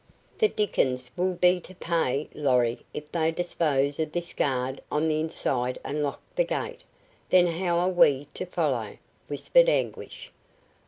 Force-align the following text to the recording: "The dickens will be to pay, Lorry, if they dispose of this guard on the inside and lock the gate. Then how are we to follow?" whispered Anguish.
"The 0.39 0.47
dickens 0.47 1.11
will 1.15 1.35
be 1.35 1.59
to 1.59 1.75
pay, 1.75 2.27
Lorry, 2.33 2.83
if 2.91 3.11
they 3.11 3.31
dispose 3.31 3.99
of 3.99 4.13
this 4.13 4.33
guard 4.33 4.81
on 4.91 5.07
the 5.07 5.19
inside 5.19 5.77
and 5.83 6.01
lock 6.01 6.21
the 6.35 6.43
gate. 6.43 6.81
Then 7.29 7.45
how 7.45 7.77
are 7.77 7.89
we 7.89 8.27
to 8.33 8.47
follow?" 8.47 8.97
whispered 9.27 9.69
Anguish. 9.69 10.31